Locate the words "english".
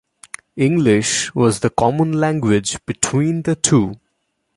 0.57-1.31